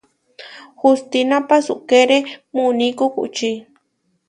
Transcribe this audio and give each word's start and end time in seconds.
Hustína 0.81 1.37
pasúkere 1.49 2.17
muní 2.55 2.87
kukučí. 2.99 3.51